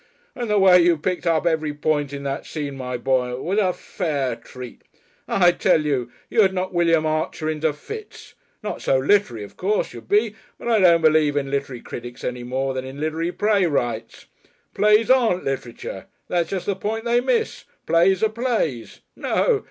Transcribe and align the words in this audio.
And 0.33 0.49
the 0.49 0.57
way 0.57 0.81
you 0.81 0.97
picked 0.97 1.27
up 1.27 1.45
every 1.45 1.75
point 1.75 2.11
in 2.11 2.23
that 2.23 2.47
scene, 2.47 2.75
my 2.75 2.97
boy, 2.97 3.35
was 3.39 3.59
a 3.59 3.71
Fair 3.71 4.35
Treat! 4.35 4.81
I 5.27 5.51
tell 5.51 5.85
you, 5.85 6.11
you'd 6.27 6.55
knock 6.55 6.73
William 6.73 7.05
Archer 7.05 7.47
into 7.47 7.71
fits. 7.71 8.33
Not 8.63 8.81
so 8.81 8.97
literary, 8.97 9.43
of 9.43 9.57
course, 9.57 9.93
you'd 9.93 10.09
be, 10.09 10.33
but 10.57 10.67
I 10.67 10.79
don't 10.79 11.03
believe 11.03 11.37
in 11.37 11.51
literary 11.51 11.81
critics 11.83 12.23
any 12.23 12.41
more 12.41 12.73
than 12.73 12.83
in 12.83 12.99
literary 12.99 13.31
playwrights. 13.31 14.25
Plays 14.73 15.11
aren't 15.11 15.43
literature 15.43 16.07
that's 16.27 16.49
just 16.49 16.65
the 16.65 16.75
point 16.75 17.05
they 17.05 17.21
miss. 17.21 17.65
Plays 17.85 18.23
are 18.23 18.29
plays. 18.29 19.01
No! 19.15 19.59